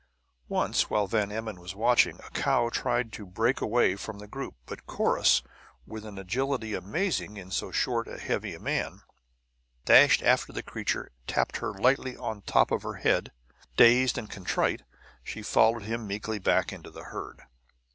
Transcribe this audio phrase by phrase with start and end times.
[0.47, 4.55] Once while Van Emmon was watching, a cow tried to break away from the group;
[4.65, 5.43] but Corrus,
[5.85, 9.03] with an agility amazing in so short and heavy a man,
[9.85, 13.31] dashed after the creature and tapped her lightly on the top of her head.
[13.77, 14.81] Dazed and contrite,
[15.23, 17.43] she followed him meekly back into the herd.